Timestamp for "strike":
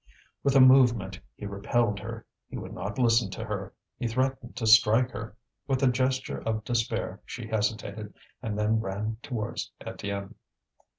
4.65-5.11